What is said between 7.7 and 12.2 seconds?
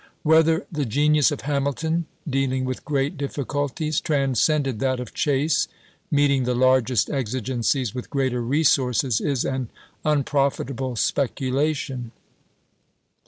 with greater resources, is an unprofitable spec ulation.